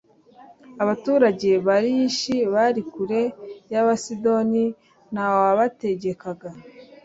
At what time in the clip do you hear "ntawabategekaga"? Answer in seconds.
5.13-6.49